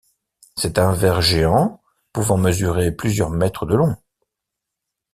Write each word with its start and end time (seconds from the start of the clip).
C'est 0.57 0.79
un 0.79 0.93
ver 0.93 1.21
géant, 1.21 1.79
pouvant 2.11 2.35
mesurer 2.35 2.91
plusieurs 2.91 3.29
mètres 3.29 3.67
de 3.67 3.75
long. 3.75 3.95